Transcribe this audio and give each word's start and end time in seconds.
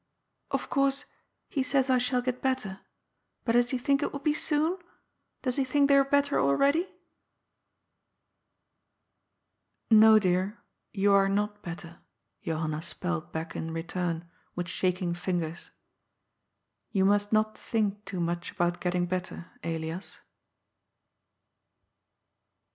Of 0.49 0.67
course, 0.71 1.05
he 1.47 1.61
says 1.61 1.87
I 1.87 1.99
shall 1.99 2.23
get 2.23 2.41
better. 2.41 2.79
But 3.45 3.51
does 3.51 3.69
ho 3.69 3.77
think 3.77 4.01
it 4.01 4.11
will 4.11 4.19
be 4.19 4.33
soon? 4.33 4.79
Does 5.43 5.57
he 5.57 5.63
think 5.63 5.89
they 5.89 5.95
are 5.95 6.03
better 6.03 6.39
already?"" 6.39 6.87
No, 9.91 10.17
dear, 10.17 10.57
you 10.91 11.13
are 11.13 11.29
not 11.29 11.61
better," 11.61 11.99
Johanna 12.43 12.81
spelled 12.81 13.31
back 13.31 13.55
in 13.55 13.73
return, 13.75 14.27
with 14.55 14.67
shaking 14.67 15.13
fingers. 15.13 15.69
"You 16.91 17.05
must 17.05 17.31
not 17.31 17.55
think 17.55 18.03
too 18.05 18.19
much 18.19 18.49
about 18.53 18.81
geting 18.81 19.07
better, 19.07 19.51
Elias." 19.63 20.19